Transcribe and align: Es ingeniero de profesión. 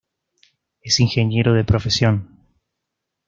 Es 0.81 0.99
ingeniero 0.99 1.53
de 1.53 1.63
profesión. 1.63 2.39